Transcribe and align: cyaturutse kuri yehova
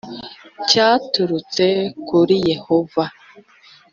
cyaturutse 0.69 1.65
kuri 2.07 2.35
yehova 2.51 3.03